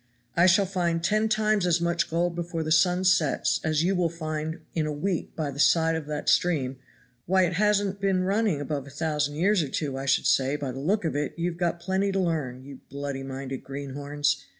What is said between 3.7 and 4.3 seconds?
you will